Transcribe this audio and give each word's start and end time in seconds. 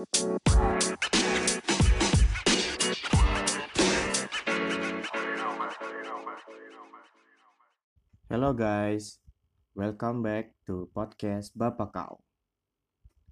Hello 0.00 0.08
guys, 8.56 9.20
welcome 9.76 10.24
back 10.24 10.56
to 10.64 10.88
podcast 10.96 11.52
Bapak 11.52 11.92
Kau. 11.92 12.24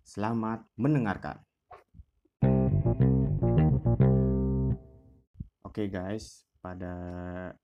Selamat 0.05 0.69
mendengarkan. 0.77 1.41
Oke 5.65 5.89
guys, 5.89 6.45
pada 6.61 6.93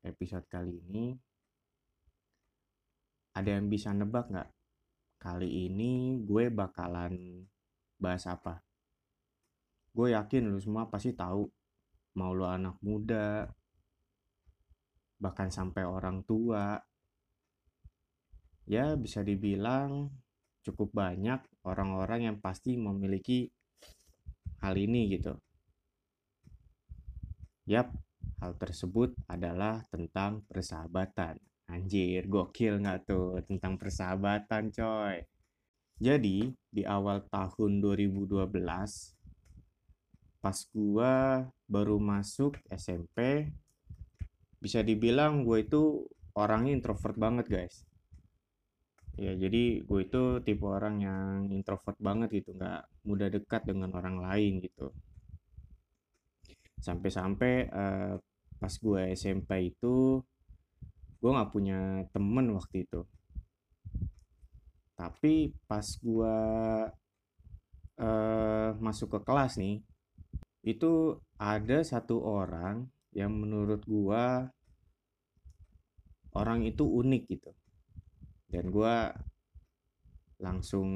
episode 0.01 0.49
kali 0.49 0.81
ini 0.81 1.13
ada 3.37 3.53
yang 3.53 3.69
bisa 3.69 3.93
nebak 3.93 4.33
nggak? 4.33 4.49
Kali 5.21 5.69
ini 5.69 6.25
gue 6.25 6.49
bakalan 6.49 7.45
bahas 8.01 8.25
apa? 8.25 8.65
Gue 9.95 10.11
yakin 10.11 10.51
lu 10.51 10.59
semua 10.59 10.91
pasti 10.91 11.15
tahu, 11.15 11.47
mau 12.19 12.35
lu 12.35 12.43
anak 12.43 12.83
muda, 12.83 13.47
bahkan 15.23 15.55
sampai 15.55 15.87
orang 15.87 16.27
tua, 16.27 16.75
ya 18.67 18.99
bisa 18.99 19.23
dibilang 19.23 20.11
cukup 20.67 20.91
banyak 20.91 21.39
orang-orang 21.63 22.33
yang 22.33 22.37
pasti 22.43 22.75
memiliki 22.75 23.47
hal 24.65 24.75
ini 24.75 25.15
gitu. 25.15 25.37
Yap, 27.71 27.93
hal 28.43 28.53
tersebut 28.61 29.15
adalah 29.31 29.85
tentang 29.89 30.45
persahabatan. 30.45 31.41
Anjir, 31.65 32.29
gokil 32.29 32.77
nggak 32.83 33.09
tuh 33.09 33.41
tentang 33.49 33.81
persahabatan 33.81 34.69
coy. 34.69 35.17
Jadi, 35.97 36.53
di 36.69 36.83
awal 36.85 37.25
tahun 37.33 37.81
2012, 37.81 38.53
pas 40.45 40.61
gua 40.77 41.49
baru 41.65 41.97
masuk 41.97 42.61
SMP, 42.69 43.49
bisa 44.61 44.85
dibilang 44.85 45.41
gue 45.45 45.65
itu 45.65 46.05
orangnya 46.37 46.77
introvert 46.77 47.17
banget 47.17 47.49
guys. 47.49 47.89
Ya 49.17 49.33
jadi 49.33 49.81
gue 49.81 50.01
itu 50.05 50.45
tipe 50.45 50.67
orang 50.69 51.01
yang 51.01 51.49
introvert 51.49 51.97
banget 51.97 52.45
gitu 52.45 52.53
nggak 52.53 52.85
mudah 53.09 53.33
dekat 53.33 53.65
dengan 53.65 53.89
orang 53.97 54.21
lain 54.21 54.61
gitu. 54.61 54.93
Sampai-sampai 56.85 57.73
uh, 57.73 58.21
pas 58.61 58.75
gue 58.77 59.01
SMP 59.17 59.73
itu 59.73 60.21
gue 61.25 61.31
nggak 61.33 61.53
punya 61.53 62.05
temen 62.13 62.53
waktu 62.53 62.85
itu. 62.85 63.01
Tapi 64.93 65.57
pas 65.65 65.85
gue 65.85 66.37
uh, 68.01 68.71
masuk 68.77 69.09
ke 69.09 69.21
kelas 69.25 69.57
nih 69.57 69.81
itu 70.65 71.21
ada 71.37 71.85
satu 71.85 72.25
orang 72.25 72.89
yang 73.13 73.37
menurut 73.37 73.85
gue 73.85 74.25
orang 76.35 76.65
itu 76.65 76.85
unik 76.89 77.23
gitu. 77.29 77.53
Dan 78.49 78.73
gue 78.73 78.97
langsung 80.43 80.89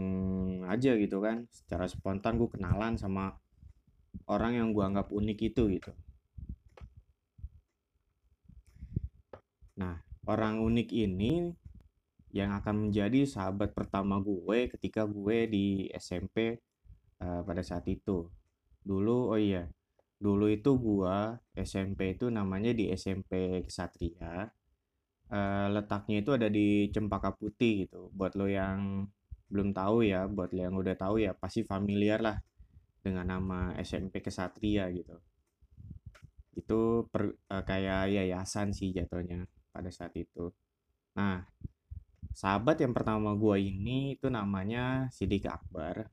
aja 0.66 0.98
gitu 0.98 1.22
kan 1.22 1.46
secara 1.52 1.86
spontan 1.86 2.36
gue 2.36 2.50
kenalan 2.50 2.98
sama 2.98 3.38
orang 4.26 4.58
yang 4.58 4.68
gue 4.72 4.84
anggap 4.84 5.12
unik 5.12 5.38
itu 5.52 5.62
gitu. 5.78 5.92
Nah 9.78 10.00
orang 10.26 10.64
unik 10.64 10.88
ini 10.90 11.54
yang 12.32 12.52
akan 12.56 12.88
menjadi 12.88 13.24
sahabat 13.24 13.72
pertama 13.72 14.20
gue 14.20 14.68
ketika 14.68 15.08
gue 15.08 15.48
di 15.48 15.88
SMP 15.96 16.60
uh, 17.20 17.24
eh, 17.24 17.42
pada 17.44 17.62
saat 17.64 17.88
itu 17.88 18.28
dulu 18.88 19.36
oh 19.36 19.40
iya 19.40 19.68
dulu 20.16 20.48
itu 20.48 20.70
gue 20.80 21.16
SMP 21.54 22.16
itu 22.16 22.26
namanya 22.32 22.72
di 22.72 22.88
SMP 22.90 23.62
Kesatria 23.66 24.48
uh, 25.32 25.66
letaknya 25.72 26.16
itu 26.24 26.30
ada 26.34 26.48
di 26.48 26.88
Cempaka 26.92 27.32
Putih 27.36 27.86
gitu. 27.86 28.08
Buat 28.12 28.34
lo 28.36 28.48
yang 28.48 29.08
belum 29.48 29.72
tahu 29.72 30.04
ya, 30.04 30.28
buat 30.28 30.52
lo 30.52 30.60
yang 30.60 30.76
udah 30.76 30.96
tahu 30.96 31.24
ya 31.24 31.32
pasti 31.36 31.64
familiar 31.64 32.20
lah 32.20 32.36
dengan 33.00 33.38
nama 33.38 33.72
SMP 33.80 34.20
Kesatria 34.20 34.88
gitu. 34.92 35.16
Itu 36.56 37.06
per, 37.08 37.32
uh, 37.52 37.64
kayak 37.64 38.12
yayasan 38.12 38.74
sih 38.74 38.92
jatuhnya 38.92 39.46
pada 39.70 39.88
saat 39.92 40.12
itu. 40.18 40.50
Nah, 41.16 41.44
sahabat 42.34 42.82
yang 42.82 42.92
pertama 42.96 43.34
gue 43.36 43.56
ini 43.62 44.18
itu 44.18 44.26
namanya 44.28 45.08
Sidik 45.14 45.48
Akbar. 45.48 46.08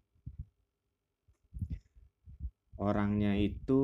Orangnya 2.75 3.39
itu 3.39 3.83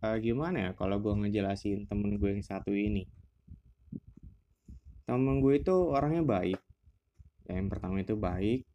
uh, 0.00 0.16
gimana 0.20 0.56
ya 0.68 0.70
kalau 0.72 0.96
gue 1.00 1.12
ngejelasin 1.12 1.84
temen 1.88 2.16
gue 2.16 2.30
yang 2.32 2.44
satu 2.44 2.72
ini. 2.72 3.04
Temen 5.04 5.38
gue 5.44 5.54
itu 5.60 5.74
orangnya 5.92 6.24
baik. 6.24 6.60
Ya, 7.46 7.62
yang 7.62 7.68
pertama 7.70 8.02
itu 8.02 8.18
baik 8.18 8.66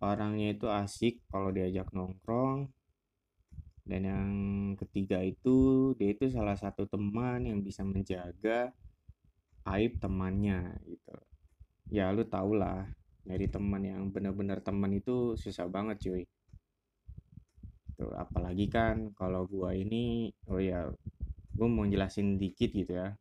orangnya 0.00 0.56
itu 0.56 0.66
asik 0.66 1.20
kalau 1.28 1.52
diajak 1.52 1.92
nongkrong. 1.92 2.72
Dan 3.84 4.00
yang 4.06 4.30
ketiga 4.80 5.20
itu 5.20 5.90
dia 5.96 6.14
itu 6.14 6.30
salah 6.32 6.56
satu 6.56 6.86
teman 6.88 7.44
yang 7.44 7.60
bisa 7.60 7.84
menjaga 7.84 8.72
aib 9.76 10.00
temannya 10.00 10.78
gitu. 10.88 11.16
Ya 11.90 12.08
lu 12.14 12.24
tau 12.24 12.54
lah 12.54 12.86
dari 13.26 13.50
teman 13.50 13.82
yang 13.84 14.08
benar-benar 14.08 14.62
teman 14.64 14.94
itu 14.94 15.34
susah 15.36 15.66
banget 15.68 15.96
cuy 16.06 16.22
gitu. 18.00 18.08
Apalagi 18.16 18.72
kan 18.72 19.12
kalau 19.12 19.44
gua 19.44 19.76
ini 19.76 20.32
oh 20.48 20.56
ya 20.56 20.88
gua 21.52 21.68
mau 21.68 21.84
jelasin 21.84 22.40
dikit 22.40 22.72
gitu 22.72 22.96
ya. 22.96 23.12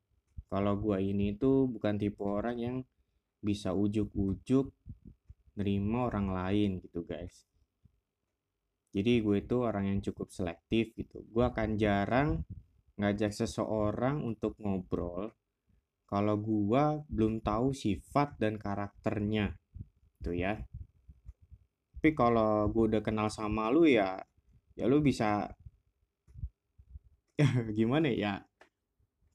Kalau 0.47 0.79
gua 0.79 1.03
ini 1.03 1.35
tuh 1.35 1.67
bukan 1.67 1.99
tipe 1.99 2.23
orang 2.23 2.55
yang 2.55 2.77
bisa 3.43 3.75
ujuk-ujuk 3.75 4.71
nerima 5.59 6.07
orang 6.07 6.31
lain 6.31 6.79
gitu 6.79 7.03
guys. 7.03 7.43
Jadi 8.89 9.21
gue 9.21 9.37
itu 9.45 9.61
orang 9.61 9.85
yang 9.85 9.99
cukup 10.01 10.33
selektif 10.33 10.97
gitu. 10.97 11.21
Gue 11.29 11.45
akan 11.45 11.77
jarang 11.77 12.41
ngajak 12.97 13.29
seseorang 13.29 14.25
untuk 14.25 14.57
ngobrol 14.57 15.29
kalau 16.09 16.35
gue 16.41 17.05
belum 17.05 17.45
tahu 17.45 17.69
sifat 17.69 18.41
dan 18.41 18.57
karakternya 18.57 19.53
gitu 20.17 20.33
ya. 20.33 20.57
Tapi 21.99 22.09
kalau 22.17 22.65
gue 22.73 22.97
udah 22.97 23.03
kenal 23.05 23.29
sama 23.29 23.69
lu 23.69 23.85
ya 23.85 24.17
ya 24.79 24.87
lu 24.87 25.03
bisa 25.03 25.51
ya 27.35 27.49
gimana 27.79 28.07
ya? 28.11 28.39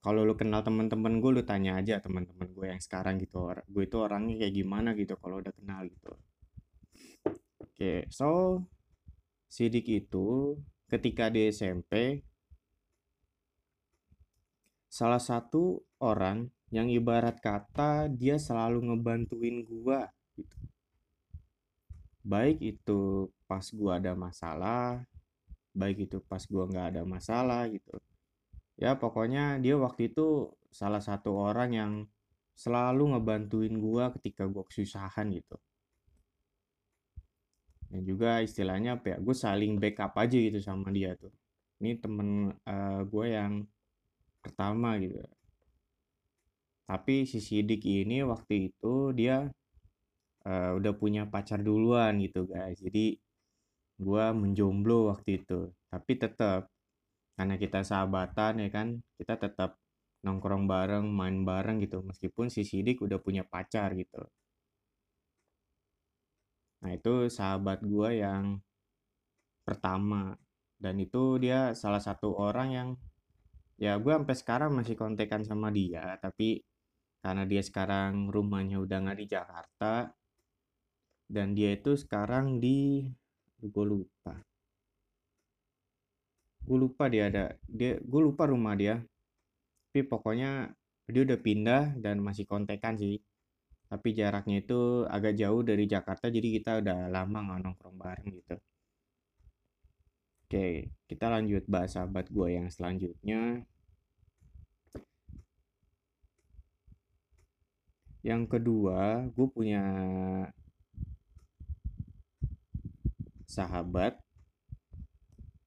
Kalau 0.04 0.20
lu 0.28 0.36
kenal 0.36 0.60
teman-teman 0.60 1.16
gue 1.20 1.30
lu 1.32 1.42
tanya 1.48 1.80
aja 1.80 1.96
teman-teman 2.00 2.48
gue 2.52 2.66
yang 2.68 2.80
sekarang 2.80 3.16
gitu. 3.20 3.48
Gue 3.68 3.88
itu 3.88 3.96
orangnya 4.00 4.40
kayak 4.44 4.54
gimana 4.56 4.92
gitu 4.96 5.16
kalau 5.16 5.40
udah 5.40 5.52
kenal 5.52 5.84
gitu. 5.88 6.12
Oke 7.64 7.72
okay, 7.76 7.98
so 8.12 8.60
sidik 9.48 9.88
itu 9.88 10.58
ketika 10.92 11.32
di 11.32 11.48
SMP 11.48 12.22
salah 14.94 15.18
satu 15.18 15.82
orang 15.98 16.52
yang 16.70 16.86
ibarat 16.86 17.42
kata 17.42 18.06
dia 18.10 18.38
selalu 18.38 18.90
ngebantuin 18.90 19.66
gua 19.66 20.06
gitu. 20.38 20.58
Baik 22.22 22.58
itu 22.62 23.30
pas 23.50 23.62
gua 23.74 23.98
ada 24.02 24.14
masalah 24.14 25.06
baik 25.74 26.08
itu 26.08 26.22
pas 26.22 26.40
gue 26.40 26.64
nggak 26.70 26.86
ada 26.94 27.02
masalah 27.04 27.66
gitu. 27.68 27.98
Ya 28.78 28.94
pokoknya 28.94 29.58
dia 29.58 29.74
waktu 29.78 30.14
itu 30.14 30.50
salah 30.70 31.02
satu 31.02 31.34
orang 31.34 31.70
yang 31.74 31.92
selalu 32.54 33.18
ngebantuin 33.18 33.74
gue 33.78 34.04
ketika 34.18 34.46
gue 34.46 34.62
kesusahan 34.66 35.26
gitu. 35.34 35.58
Dan 37.90 38.02
juga 38.06 38.42
istilahnya 38.42 38.98
apa 38.98 39.14
ya 39.14 39.16
gue 39.18 39.36
saling 39.36 39.78
backup 39.78 40.14
aja 40.18 40.38
gitu 40.38 40.58
sama 40.62 40.90
dia 40.94 41.14
tuh. 41.18 41.30
Ini 41.82 41.98
temen 41.98 42.50
uh, 42.66 43.02
gue 43.06 43.26
yang 43.30 43.66
pertama 44.42 44.98
gitu. 45.02 45.18
Tapi 46.84 47.24
si 47.26 47.38
Sidik 47.42 47.82
ini 47.86 48.22
waktu 48.22 48.70
itu 48.70 49.14
dia 49.16 49.48
uh, 50.44 50.70
udah 50.76 50.92
punya 50.94 51.24
pacar 51.26 51.62
duluan 51.62 52.20
gitu 52.20 52.44
guys. 52.44 52.78
Jadi 52.78 53.18
gue 53.98 54.24
menjomblo 54.34 55.14
waktu 55.14 55.44
itu. 55.44 55.70
Tapi 55.90 56.12
tetap 56.18 56.70
karena 57.34 57.58
kita 57.58 57.82
sahabatan 57.82 58.62
ya 58.62 58.68
kan 58.70 58.88
kita 59.18 59.34
tetap 59.38 59.70
nongkrong 60.24 60.64
bareng 60.70 61.06
main 61.10 61.42
bareng 61.46 61.82
gitu. 61.84 62.02
Meskipun 62.02 62.48
si 62.50 62.62
Sidik 62.66 63.02
udah 63.04 63.18
punya 63.20 63.42
pacar 63.46 63.94
gitu. 63.98 64.22
Nah 66.82 66.90
itu 66.94 67.14
sahabat 67.32 67.80
gue 67.84 68.10
yang 68.24 68.60
pertama. 69.66 70.36
Dan 70.74 71.00
itu 71.00 71.40
dia 71.40 71.72
salah 71.72 72.02
satu 72.02 72.36
orang 72.36 72.68
yang 72.74 72.88
ya 73.80 73.96
gue 73.98 74.12
sampai 74.12 74.36
sekarang 74.36 74.70
masih 74.78 74.94
kontekan 74.98 75.42
sama 75.46 75.68
dia. 75.72 76.18
Tapi 76.20 76.60
karena 77.24 77.48
dia 77.48 77.62
sekarang 77.64 78.28
rumahnya 78.28 78.76
udah 78.84 78.98
nggak 79.00 79.18
di 79.24 79.26
Jakarta 79.32 80.12
dan 81.24 81.56
dia 81.56 81.72
itu 81.72 81.96
sekarang 81.96 82.60
di 82.60 83.08
gue 83.68 83.84
lupa. 83.84 84.34
Gue 86.64 86.78
lupa 86.80 87.04
dia 87.12 87.28
ada 87.28 87.44
dia 87.68 88.00
gue 88.00 88.20
lupa 88.20 88.48
rumah 88.48 88.74
dia. 88.76 89.00
Tapi 89.90 90.00
pokoknya 90.10 90.74
dia 91.12 91.22
udah 91.26 91.38
pindah 91.38 91.82
dan 92.00 92.16
masih 92.20 92.44
kontekan 92.48 92.96
sih. 92.96 93.20
Tapi 93.88 94.08
jaraknya 94.16 94.56
itu 94.64 95.04
agak 95.06 95.34
jauh 95.38 95.62
dari 95.62 95.84
Jakarta 95.86 96.26
jadi 96.32 96.48
kita 96.60 96.70
udah 96.82 96.98
lama 97.12 97.38
nggak 97.46 97.60
nongkrong 97.64 97.96
bareng 98.00 98.28
gitu. 98.40 98.56
Oke 100.44 100.92
kita 101.08 101.26
lanjut 101.34 101.64
bahas 101.68 101.90
sahabat 101.94 102.26
gue 102.32 102.48
yang 102.56 102.68
selanjutnya. 102.72 103.64
Yang 108.24 108.42
kedua 108.56 109.28
gue 109.36 109.48
punya 109.52 109.84
sahabat 113.54 114.18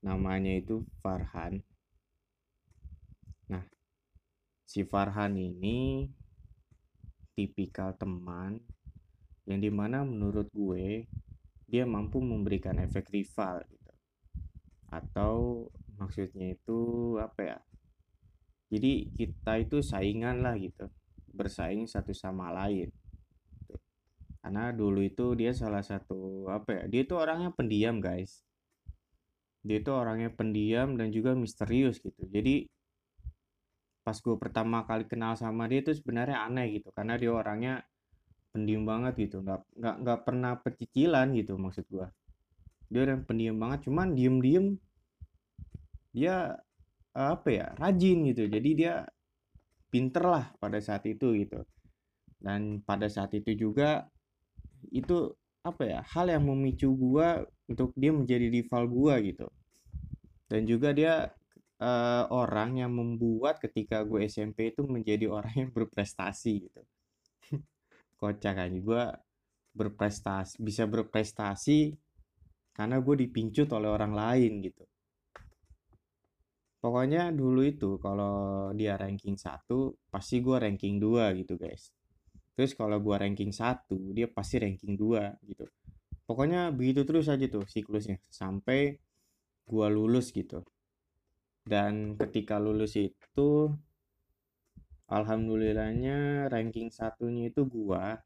namanya 0.03 0.51
itu 0.59 0.83
Farhan. 0.99 1.63
Nah 3.47 3.63
si 4.67 4.83
Farhan 4.83 5.39
ini 5.39 6.11
tipikal 7.31 7.95
teman 7.95 8.59
yang 9.47 9.63
di 9.63 9.71
mana 9.71 10.03
menurut 10.03 10.51
gue 10.51 11.07
dia 11.71 11.87
mampu 11.87 12.19
memberikan 12.19 12.75
efek 12.83 13.07
rival 13.15 13.63
gitu. 13.71 13.93
Atau 14.91 15.67
maksudnya 15.95 16.51
itu 16.59 16.79
apa 17.23 17.55
ya? 17.55 17.59
Jadi 18.67 19.15
kita 19.15 19.63
itu 19.63 19.79
saingan 19.79 20.43
lah 20.43 20.59
gitu 20.59 20.91
bersaing 21.31 21.87
satu 21.87 22.11
sama 22.11 22.51
lain. 22.51 22.91
Karena 24.47 24.71
dulu 24.71 25.03
itu 25.03 25.35
dia 25.35 25.51
salah 25.51 25.83
satu 25.83 26.47
apa 26.47 26.71
ya 26.71 26.83
dia 26.88 27.01
itu 27.03 27.19
orangnya 27.19 27.51
pendiam 27.51 27.99
guys. 27.99 28.47
Dia 29.59 29.83
itu 29.83 29.91
orangnya 29.91 30.31
pendiam 30.31 30.95
dan 30.95 31.11
juga 31.11 31.35
misterius 31.35 31.99
gitu. 31.99 32.23
Jadi 32.31 32.63
pas 34.07 34.15
gue 34.15 34.39
pertama 34.39 34.88
kali 34.88 35.03
kenal 35.03 35.35
sama 35.35 35.67
dia 35.67 35.83
itu 35.83 35.91
sebenarnya 35.99 36.47
aneh 36.47 36.79
gitu. 36.79 36.95
Karena 36.95 37.19
dia 37.19 37.27
orangnya 37.27 37.83
pendiam 38.55 38.88
banget 38.88 39.27
gitu. 39.27 39.44
Nggak 39.44 39.67
nggak 39.75 39.95
nggak 40.07 40.19
pernah 40.23 40.53
pecicilan 40.63 41.27
gitu 41.35 41.59
maksud 41.59 41.83
gue 41.91 42.07
dia 42.88 43.03
orang 43.03 43.27
pendiam 43.27 43.59
banget 43.59 43.91
cuman 43.91 44.15
diem 44.15 44.39
diem 44.39 44.65
dia 46.15 46.55
apa 47.11 47.49
ya 47.51 47.67
rajin 47.75 48.31
gitu. 48.31 48.47
Jadi 48.47 48.69
dia 48.79 49.03
pinter 49.91 50.23
lah 50.23 50.55
pada 50.55 50.79
saat 50.79 51.03
itu 51.03 51.35
gitu. 51.35 51.67
Dan 52.39 52.79
pada 52.79 53.11
saat 53.11 53.35
itu 53.35 53.51
juga 53.59 54.07
itu 54.91 55.33
apa 55.68 55.83
ya 55.83 56.00
hal 56.15 56.31
yang 56.31 56.47
memicu 56.47 56.88
gue 56.95 57.27
untuk 57.68 57.91
dia 58.00 58.12
menjadi 58.15 58.47
rival 58.47 58.88
gue 58.88 59.15
gitu. 59.33 59.47
Dan 60.47 60.63
juga 60.63 60.95
dia 60.95 61.27
uh, 61.83 62.24
orang 62.31 62.79
yang 62.79 62.95
membuat 62.95 63.59
ketika 63.59 64.07
gue 64.07 64.24
SMP 64.31 64.71
itu 64.71 64.88
menjadi 64.88 65.27
orang 65.27 65.68
yang 65.68 65.71
berprestasi 65.75 66.71
gitu. 66.71 66.81
Kocak 68.19 68.56
aja 68.56 68.79
gue 68.79 69.03
berprestasi 69.77 70.57
bisa 70.63 70.89
berprestasi 70.89 71.94
karena 72.73 72.97
gue 73.03 73.15
dipincut 73.27 73.68
oleh 73.75 73.91
orang 73.91 74.15
lain 74.15 74.63
gitu. 74.63 74.88
Pokoknya 76.77 77.35
dulu 77.35 77.65
itu 77.68 78.00
kalau 78.00 78.69
dia 78.71 78.95
ranking 78.95 79.35
satu 79.35 79.97
pasti 80.07 80.39
gue 80.39 80.56
ranking 80.56 81.01
2 81.01 81.44
gitu 81.44 81.59
guys 81.59 81.96
terus 82.57 82.74
kalau 82.74 82.98
gue 82.98 83.13
ranking 83.13 83.54
satu 83.54 84.18
dia 84.18 84.25
pasti 84.25 84.57
ranking 84.57 84.98
2 84.98 85.45
gitu. 85.45 85.69
Pokoknya 86.25 86.74
begitu 86.74 87.06
terus 87.06 87.30
aja 87.30 87.45
tuh 87.45 87.63
siklusnya 87.69 88.18
sampai 88.27 88.98
gue 89.69 89.88
lulus 89.94 90.33
gitu. 90.33 90.65
Dan 91.68 92.18
ketika 92.18 92.57
lulus 92.57 92.98
itu 92.98 93.69
alhamdulillahnya 95.07 96.51
ranking 96.51 96.92
satunya 96.92 97.48
itu 97.51 97.63
gua 97.68 98.19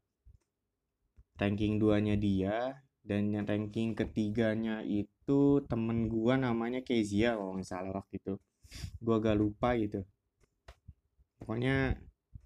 ranking 1.38 1.78
duanya 1.78 2.18
dia 2.18 2.82
dan 3.02 3.30
yang 3.34 3.46
ranking 3.46 3.94
ketiganya 3.94 4.82
itu 4.86 5.62
temen 5.66 6.06
gua 6.06 6.38
namanya 6.38 6.82
Kezia 6.82 7.34
kalau 7.38 7.58
nggak 7.58 7.66
salah 7.66 7.94
waktu 7.94 8.18
itu. 8.18 8.34
Gua 9.02 9.18
gak 9.20 9.36
lupa 9.36 9.74
gitu. 9.76 10.06
Pokoknya 11.42 11.98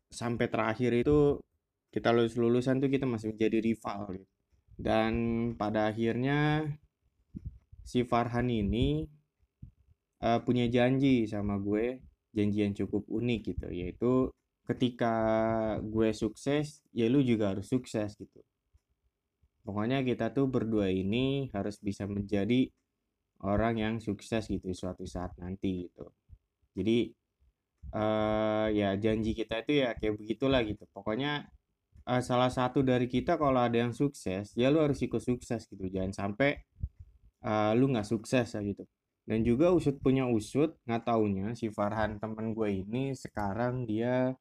sampai 0.09 0.47
terakhir 0.49 0.91
itu 0.97 1.45
kita 1.97 2.13
lulus 2.13 2.37
lulusan 2.37 2.77
tuh 2.77 2.93
kita 2.93 3.09
masih 3.09 3.33
menjadi 3.33 3.59
rival 3.65 4.21
gitu. 4.21 4.29
dan 4.77 5.13
pada 5.57 5.89
akhirnya 5.89 6.69
si 7.81 8.05
Farhan 8.05 8.53
ini 8.53 9.09
uh, 10.21 10.45
punya 10.45 10.69
janji 10.69 11.25
sama 11.25 11.57
gue 11.57 12.05
janji 12.37 12.59
yang 12.67 12.75
cukup 12.77 13.09
unik 13.09 13.41
gitu. 13.57 13.69
Yaitu 13.73 14.13
ketika 14.69 15.15
gue 15.81 16.11
sukses 16.13 16.85
ya 16.93 17.09
lu 17.09 17.25
juga 17.25 17.57
harus 17.57 17.71
sukses 17.71 18.13
gitu. 18.19 18.41
Pokoknya 19.65 20.05
kita 20.05 20.31
tuh 20.37 20.47
berdua 20.47 20.93
ini 20.93 21.49
harus 21.57 21.81
bisa 21.83 22.05
menjadi 22.07 22.71
orang 23.43 23.81
yang 23.81 23.95
sukses 23.99 24.47
gitu 24.53 24.71
suatu 24.77 25.09
saat 25.09 25.33
nanti 25.41 25.89
gitu. 25.89 26.13
Jadi 26.77 27.11
uh, 27.97 28.69
ya 28.71 28.95
janji 29.01 29.33
kita 29.33 29.65
itu 29.65 29.83
ya 29.83 29.97
kayak 29.97 30.21
begitulah 30.21 30.61
gitu. 30.63 30.85
Pokoknya 30.93 31.49
uh, 32.07 32.23
salah 32.23 32.49
satu 32.49 32.81
dari 32.87 33.11
kita 33.11 33.35
kalau 33.37 33.59
ada 33.59 33.77
yang 33.83 33.93
sukses 33.93 34.55
ya 34.55 34.71
lu 34.71 34.81
harus 34.81 35.03
ikut 35.03 35.21
sukses 35.21 35.67
gitu. 35.67 35.85
Jangan 35.91 36.15
sampai 36.15 36.63
uh, 37.45 37.75
lu 37.75 37.91
nggak 37.91 38.07
sukses 38.07 38.47
ya 38.55 38.61
gitu. 38.63 38.87
Dan 39.27 39.43
juga 39.43 39.75
usut 39.75 39.99
punya 39.99 40.31
usut 40.31 40.79
nggak 40.87 41.03
taunya 41.03 41.51
si 41.59 41.67
Farhan 41.75 42.23
temen 42.23 42.55
gue 42.55 42.71
ini 42.87 43.11
sekarang 43.19 43.83
dia 43.83 44.39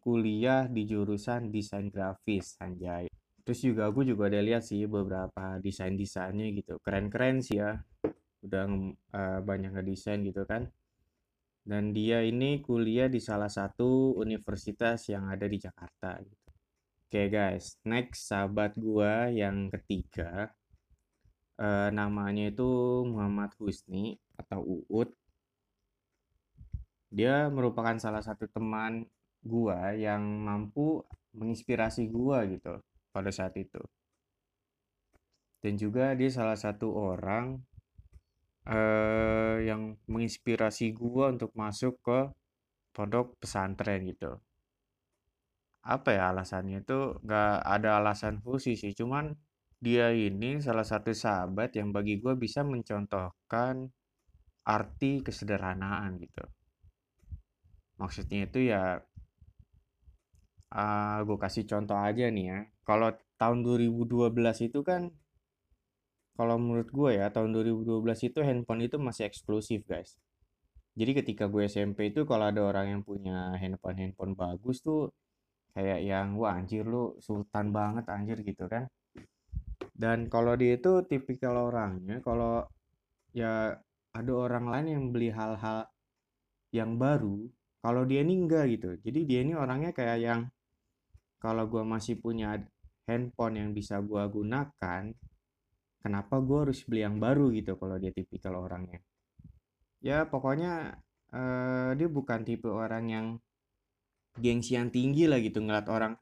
kuliah 0.00 0.64
di 0.70 0.88
jurusan 0.88 1.52
desain 1.52 1.92
grafis 1.92 2.56
anjay. 2.64 3.12
Terus 3.44 3.60
juga 3.62 3.86
aku 3.92 4.02
juga 4.02 4.26
ada 4.32 4.40
lihat 4.42 4.64
sih 4.64 4.88
beberapa 4.88 5.60
desain 5.60 5.94
desainnya 5.94 6.48
gitu. 6.56 6.80
Keren 6.82 7.12
keren 7.12 7.44
sih 7.44 7.60
ya. 7.60 7.78
Udah 8.42 8.64
uh, 9.14 9.40
banyak 9.44 9.76
ngedesain 9.76 10.24
gitu 10.24 10.48
kan. 10.48 10.66
Dan 11.66 11.90
dia 11.90 12.22
ini 12.22 12.62
kuliah 12.62 13.10
di 13.10 13.18
salah 13.18 13.50
satu 13.50 14.14
universitas 14.22 15.10
yang 15.10 15.26
ada 15.26 15.50
di 15.50 15.58
Jakarta 15.58 16.14
gitu 16.22 16.45
oke 17.06 17.14
okay, 17.14 17.30
guys 17.30 17.78
next 17.86 18.26
sahabat 18.26 18.74
gua 18.74 19.30
yang 19.30 19.70
ketiga 19.70 20.50
uh, 21.60 21.88
namanya 21.92 22.52
itu 22.52 22.68
Muhammad 23.08 23.52
Husni 23.60 24.16
atau 24.36 24.60
Uut. 24.64 25.12
Dia 27.08 27.48
merupakan 27.48 27.96
salah 27.96 28.20
satu 28.20 28.44
teman 28.50 29.08
gua 29.40 29.94
yang 29.96 30.20
mampu 30.44 31.00
menginspirasi 31.36 32.08
gua 32.12 32.44
gitu 32.44 32.80
pada 33.12 33.30
saat 33.32 33.56
itu. 33.56 33.80
Dan 35.64 35.80
juga 35.80 36.12
dia 36.14 36.30
salah 36.30 36.54
satu 36.54 36.92
orang 36.92 37.58
uh, 38.68 39.56
yang 39.64 39.96
menginspirasi 40.06 40.92
gua 40.92 41.32
untuk 41.32 41.50
masuk 41.56 41.96
ke 42.04 42.18
pondok 42.92 43.36
pesantren 43.40 44.04
gitu. 44.04 44.36
Apa 45.86 46.18
ya 46.18 46.34
alasannya 46.34 46.82
itu 46.82 46.98
nggak 47.22 47.52
ada 47.62 48.02
alasan 48.02 48.42
khusus 48.42 48.82
sih, 48.82 48.92
cuman 48.98 49.38
dia 49.78 50.10
ini 50.10 50.58
salah 50.58 50.82
satu 50.82 51.14
sahabat 51.14 51.78
yang 51.78 51.94
bagi 51.94 52.18
gue 52.18 52.34
bisa 52.34 52.66
mencontohkan 52.66 53.86
arti 54.66 55.22
kesederhanaan 55.22 56.18
gitu. 56.18 56.44
Maksudnya 58.02 58.50
itu 58.50 58.58
ya 58.66 58.98
uh, 60.74 60.80
ah, 60.80 61.18
gue 61.22 61.38
kasih 61.38 61.64
contoh 61.70 61.96
aja 61.96 62.26
nih 62.28 62.46
ya. 62.50 62.58
Kalau 62.82 63.14
tahun 63.38 63.62
2012 63.62 64.66
itu 64.66 64.80
kan 64.82 65.12
kalau 66.36 66.60
menurut 66.60 66.88
gue 66.92 67.10
ya 67.16 67.32
tahun 67.32 67.56
2012 67.56 68.28
itu 68.28 68.40
handphone 68.44 68.82
itu 68.84 68.96
masih 69.00 69.24
eksklusif 69.28 69.86
guys. 69.88 70.20
Jadi 70.96 71.12
ketika 71.24 71.44
gue 71.48 71.68
SMP 71.68 72.12
itu 72.12 72.24
kalau 72.24 72.48
ada 72.48 72.64
orang 72.64 72.86
yang 72.96 73.02
punya 73.04 73.52
handphone 73.60 74.00
handphone 74.00 74.32
bagus 74.36 74.80
tuh 74.80 75.12
kayak 75.76 76.00
yang 76.08 76.40
wah 76.40 76.56
anjir 76.56 76.88
lu 76.88 77.12
sultan 77.20 77.68
banget 77.68 78.08
anjir 78.08 78.40
gitu 78.40 78.64
kan. 78.64 78.88
Dan 79.92 80.32
kalau 80.32 80.56
dia 80.56 80.80
itu 80.80 81.04
tipikal 81.04 81.68
orangnya 81.68 82.24
kalau 82.24 82.64
ya 83.36 83.76
ada 84.16 84.32
orang 84.32 84.72
lain 84.72 84.86
yang 84.88 85.04
beli 85.12 85.28
hal-hal 85.28 85.84
yang 86.72 86.96
baru 86.96 87.44
kalau 87.84 88.08
dia 88.08 88.24
ini 88.24 88.40
enggak 88.40 88.72
gitu. 88.72 88.96
Jadi 89.04 89.20
dia 89.28 89.44
ini 89.44 89.52
orangnya 89.52 89.92
kayak 89.92 90.18
yang 90.24 90.40
kalau 91.36 91.68
gue 91.68 91.84
masih 91.84 92.16
punya 92.16 92.56
handphone 93.04 93.60
yang 93.60 93.70
bisa 93.76 94.00
gue 94.00 94.24
gunakan 94.32 95.12
kenapa 96.00 96.34
gue 96.40 96.58
harus 96.66 96.80
beli 96.88 97.04
yang 97.04 97.20
baru? 97.20 97.52
Gitu 97.52 97.76
kalau 97.76 98.00
dia 98.00 98.16
tipikal 98.16 98.56
orangnya. 98.56 99.04
Ya 100.00 100.24
pokoknya 100.24 100.96
uh, 101.36 101.92
dia 101.92 102.08
bukan 102.08 102.40
tipe 102.48 102.66
orang 102.66 103.04
yang 103.12 103.26
gengsi 104.40 104.76
yang 104.76 104.88
tinggi 104.92 105.24
lah 105.28 105.40
gitu 105.40 105.60
ngeliat 105.60 105.88
orang 105.88 106.12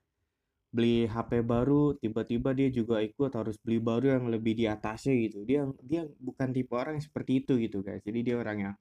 beli 0.74 1.06
HP 1.06 1.46
baru 1.46 1.94
tiba-tiba 1.94 2.50
dia 2.50 2.66
juga 2.66 2.98
ikut 2.98 3.30
harus 3.30 3.54
beli 3.62 3.78
baru 3.78 4.18
yang 4.18 4.26
lebih 4.26 4.58
di 4.58 4.66
atasnya 4.66 5.14
gitu. 5.14 5.46
Dia 5.46 5.70
dia 5.82 6.02
bukan 6.18 6.50
tipe 6.50 6.74
orang 6.74 6.98
yang 6.98 7.06
seperti 7.06 7.46
itu 7.46 7.54
gitu 7.62 7.78
guys. 7.86 8.02
Jadi 8.02 8.20
dia 8.26 8.36
orang 8.42 8.58
yang 8.58 8.74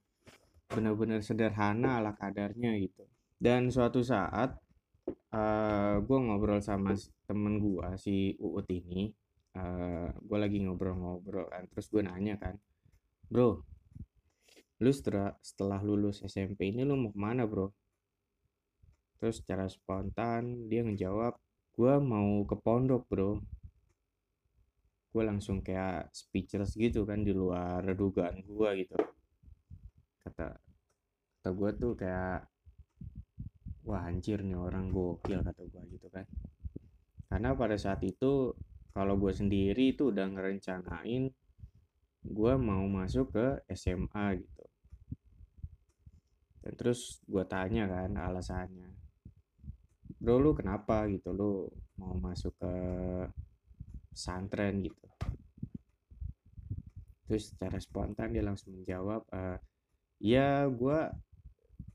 benar-benar 0.74 1.22
sederhana 1.22 2.02
ala 2.02 2.18
kadarnya 2.18 2.74
gitu. 2.82 3.06
Dan 3.38 3.70
suatu 3.70 4.02
saat 4.02 4.58
uh, 5.38 5.96
gue 6.02 6.18
ngobrol 6.18 6.66
sama 6.66 6.98
temen 7.30 7.62
gue 7.62 7.88
si 8.02 8.34
Uut 8.42 8.66
ini. 8.74 9.14
Uh, 9.54 10.10
gue 10.18 10.38
lagi 10.42 10.58
ngobrol-ngobrol 10.66 11.46
kan 11.46 11.70
terus 11.70 11.86
gue 11.94 12.02
nanya 12.02 12.42
kan 12.42 12.58
bro 13.30 13.62
lu 14.82 14.92
setelah 14.92 15.34
setelah 15.46 15.80
lulus 15.82 16.26
SMP 16.26 16.70
ini 16.70 16.82
lu 16.82 16.98
mau 16.98 17.10
ke 17.14 17.20
mana 17.22 17.46
bro 17.46 17.70
terus 19.24 19.40
secara 19.40 19.72
spontan 19.72 20.68
dia 20.68 20.84
ngejawab 20.84 21.40
gue 21.80 21.94
mau 22.04 22.44
ke 22.44 22.60
pondok 22.60 23.08
bro. 23.08 23.40
Gue 25.16 25.24
langsung 25.24 25.64
kayak 25.64 26.12
speechless 26.12 26.76
gitu 26.76 27.08
kan 27.08 27.24
di 27.24 27.32
luar 27.32 27.88
dugaan 27.96 28.44
gue 28.44 28.70
gitu. 28.84 29.00
Kata 30.28 30.60
kata 31.40 31.50
gue 31.56 31.72
tuh 31.72 31.96
kayak 31.96 32.52
wah 33.88 34.04
anjir 34.04 34.44
nih 34.44 34.60
orang 34.60 34.92
gokil 34.92 35.40
kata 35.40 35.72
gue 35.72 35.84
gitu 35.96 36.12
kan. 36.12 36.28
Karena 37.32 37.56
pada 37.56 37.80
saat 37.80 38.04
itu 38.04 38.52
kalau 38.92 39.16
gue 39.16 39.32
sendiri 39.32 39.96
itu 39.96 40.12
udah 40.12 40.28
ngerencanain 40.36 41.32
gue 42.28 42.54
mau 42.60 42.84
masuk 42.92 43.32
ke 43.32 43.48
SMA 43.72 44.36
gitu. 44.36 44.68
Dan 46.60 46.76
terus 46.76 47.24
gue 47.24 47.48
tanya 47.48 47.88
kan 47.88 48.12
alasannya 48.20 48.83
bro 50.24 50.40
lu 50.40 50.56
kenapa 50.56 51.04
gitu? 51.12 51.36
Lu 51.36 51.68
mau 52.00 52.16
masuk 52.16 52.56
ke 52.56 52.74
pesantren 54.08 54.80
gitu. 54.80 55.08
Terus 57.28 57.52
secara 57.52 57.76
spontan 57.84 58.32
dia 58.32 58.40
langsung 58.40 58.72
menjawab 58.72 59.28
e, 59.28 59.60
ya 60.24 60.64
gue 60.72 61.12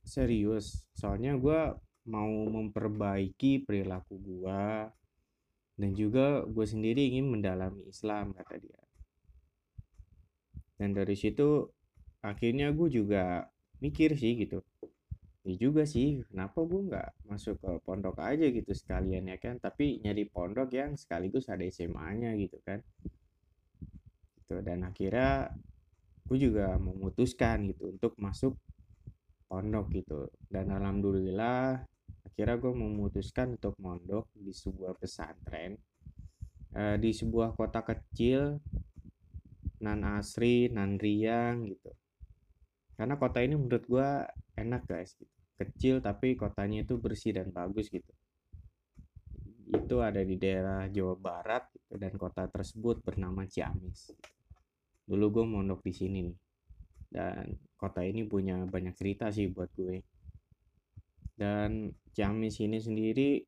serius. 0.05 0.85
Soalnya 0.93 1.41
gue 1.41 1.73
mau 2.13 2.29
memperbaiki 2.53 3.65
perilaku 3.65 4.21
gue 4.21 4.65
dan 5.81 5.91
juga 5.97 6.45
gue 6.45 6.67
sendiri 6.69 7.09
ingin 7.09 7.33
mendalami 7.33 7.89
Islam 7.89 8.37
kata 8.37 8.61
dia. 8.61 8.83
Dan 10.77 10.93
dari 10.93 11.17
situ 11.17 11.65
akhirnya 12.21 12.77
gue 12.77 12.93
juga 12.93 13.49
mikir 13.81 14.13
sih 14.21 14.37
gitu 14.37 14.61
ya 15.47 15.55
juga 15.55 15.83
sih 15.87 16.23
kenapa 16.29 16.59
gue 16.67 16.81
nggak 16.91 17.09
masuk 17.31 17.57
ke 17.63 17.71
pondok 17.87 18.19
aja 18.21 18.47
gitu 18.51 18.73
sekalian 18.75 19.31
ya 19.31 19.39
kan 19.39 19.57
tapi 19.63 20.03
nyari 20.03 20.27
pondok 20.29 20.69
yang 20.75 20.99
sekaligus 20.99 21.47
ada 21.49 21.65
SMA-nya 21.69 22.35
gitu 22.37 22.59
kan. 22.67 22.83
Gitu 24.43 24.55
dan 24.65 24.85
akhirnya 24.85 25.55
gue 26.29 26.39
juga 26.39 26.77
memutuskan 26.77 27.71
gitu 27.73 27.95
untuk 27.95 28.13
masuk 28.21 28.59
pondok 29.49 29.89
gitu. 29.95 30.29
Dan 30.51 30.75
alhamdulillah 30.75 31.87
akhirnya 32.29 32.57
gue 32.61 32.73
memutuskan 32.75 33.57
untuk 33.57 33.75
mondok 33.81 34.29
di 34.37 34.53
sebuah 34.53 34.95
pesantren 35.01 35.75
e, 36.77 36.83
di 37.01 37.11
sebuah 37.11 37.57
kota 37.57 37.83
kecil 37.83 38.63
nan 39.83 40.03
asri 40.05 40.71
nan 40.71 40.99
riang 40.99 41.67
gitu 41.67 41.91
karena 42.99 43.15
kota 43.15 43.39
ini 43.39 43.55
menurut 43.55 43.87
gue 43.87 44.09
enak 44.59 44.83
guys 44.91 45.15
gitu. 45.15 45.31
Kecil 45.59 46.03
tapi 46.03 46.35
kotanya 46.35 46.83
itu 46.83 46.99
bersih 46.99 47.39
dan 47.39 47.55
bagus 47.55 47.87
gitu. 47.87 48.11
Itu 49.71 50.03
ada 50.03 50.19
di 50.19 50.35
daerah 50.35 50.91
Jawa 50.91 51.15
Barat 51.15 51.71
gitu, 51.71 51.95
dan 51.95 52.13
kota 52.19 52.51
tersebut 52.51 53.07
bernama 53.07 53.47
Ciamis 53.47 54.11
dulu 55.09 55.41
gue 55.41 55.45
mondok 55.49 55.81
di 55.87 55.93
sini 55.95 56.19
nih. 56.27 56.39
Dan 57.09 57.57
kota 57.81 58.05
ini 58.05 58.29
punya 58.29 58.61
banyak 58.69 58.93
cerita 58.93 59.33
sih 59.33 59.49
buat 59.49 59.73
gue. 59.73 60.05
Dan 61.33 61.89
Ciamis 62.13 62.61
ini 62.61 62.77
sendiri 62.77 63.41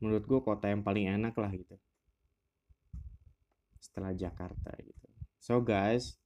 menurut 0.00 0.24
gue 0.24 0.40
kota 0.40 0.70
yang 0.70 0.80
paling 0.80 1.10
enak 1.10 1.34
lah 1.36 1.50
gitu. 1.52 1.76
Setelah 3.82 4.16
Jakarta 4.16 4.72
gitu. 4.80 5.06
So 5.42 5.60
guys 5.60 6.16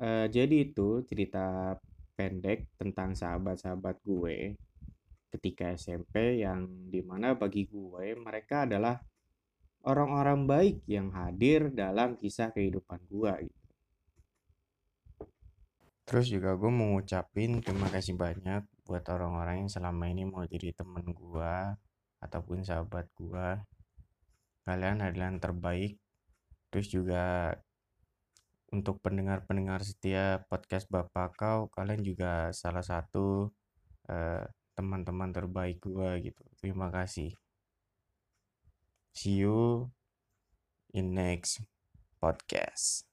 uh, 0.00 0.26
jadi 0.26 0.66
itu 0.66 1.04
cerita 1.04 1.76
pendek 2.16 2.68
tentang 2.76 3.16
sahabat-sahabat 3.16 4.00
gue 4.04 4.56
ketika 5.30 5.72
SMP 5.78 6.42
yang 6.42 6.66
di 6.90 7.00
mana 7.00 7.38
bagi 7.38 7.70
gue 7.70 8.18
mereka 8.18 8.66
adalah 8.66 8.98
orang-orang 9.86 10.44
baik 10.44 10.76
yang 10.84 11.08
hadir 11.14 11.72
dalam 11.72 12.18
kisah 12.18 12.52
kehidupan 12.52 13.00
gue 13.08 13.48
gitu. 13.48 13.60
Terus 16.04 16.26
juga 16.26 16.58
gue 16.58 16.70
mau 16.74 16.98
ngucapin 16.98 17.62
terima 17.62 17.86
kasih 17.86 18.18
banyak 18.18 18.66
buat 18.82 19.06
orang-orang 19.06 19.64
yang 19.64 19.70
selama 19.70 20.10
ini 20.10 20.26
mau 20.26 20.42
jadi 20.42 20.74
temen 20.74 21.06
gue 21.14 21.54
ataupun 22.18 22.66
sahabat 22.66 23.06
gue. 23.14 23.48
Kalian 24.66 25.06
adalah 25.06 25.30
yang 25.30 25.38
terbaik. 25.38 26.02
Terus 26.74 26.90
juga 26.90 27.54
untuk 28.70 29.02
pendengar-pendengar 29.02 29.82
setia 29.82 30.46
podcast 30.46 30.86
Bapak 30.86 31.34
Kau, 31.34 31.60
kalian 31.74 32.06
juga 32.06 32.54
salah 32.54 32.82
satu 32.82 33.50
eh, 34.06 34.46
teman-teman 34.78 35.34
terbaik 35.34 35.82
gue 35.82 36.30
gitu. 36.30 36.44
Terima 36.56 36.88
kasih. 36.88 37.34
See 39.12 39.42
you 39.42 39.90
in 40.94 41.12
next 41.12 41.66
podcast. 42.22 43.04